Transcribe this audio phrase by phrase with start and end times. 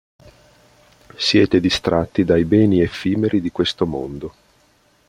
[1.17, 4.33] Siete distratti dai beni effimeri di questo mondo.